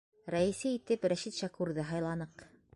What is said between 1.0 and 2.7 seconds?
Рәшит Шәкүрҙе һайланыҡ.